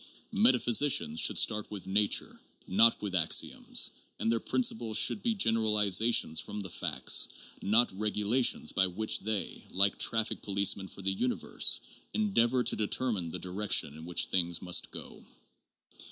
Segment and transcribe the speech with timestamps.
[0.33, 6.39] Metaphysicians should start with na ture, not with axioms; and their principles should be generalizations
[6.39, 7.27] from the facts,
[7.61, 11.81] not regulations by which they, like traffic police men for the universe,
[12.15, 15.23] endeavor to determine the directions in which things must go.